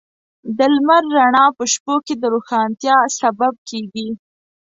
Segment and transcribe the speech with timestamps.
[0.57, 4.07] د لمر رڼا په شپو کې د روښانتیا سبب کېږي.